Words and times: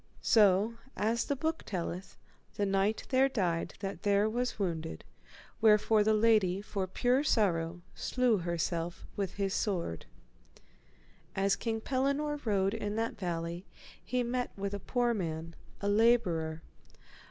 So, 0.23 0.79
as 0.97 1.25
the 1.25 1.35
book 1.35 1.61
telleth, 1.63 2.17
the 2.55 2.65
knight 2.65 3.03
there 3.09 3.29
died 3.29 3.75
that 3.81 4.01
there 4.01 4.27
was 4.27 4.57
wounded, 4.57 5.03
wherefore 5.61 6.03
the 6.03 6.15
lady 6.15 6.59
for 6.59 6.87
pure 6.87 7.23
sorrow 7.23 7.81
slew 7.93 8.37
herself 8.37 9.05
with 9.15 9.35
his 9.35 9.53
sword. 9.53 10.07
As 11.35 11.55
King 11.55 11.81
Pellinore 11.81 12.43
rode 12.45 12.73
in 12.73 12.95
that 12.95 13.15
valley 13.19 13.67
he 14.03 14.23
met 14.23 14.49
with 14.57 14.73
a 14.73 14.79
poor 14.79 15.13
man, 15.13 15.53
a 15.81 15.87
labourer. 15.87 16.63